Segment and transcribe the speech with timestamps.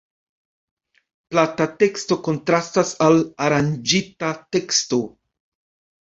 [1.33, 3.17] Plata teksto kontrastas al
[3.49, 5.01] aranĝita teksto.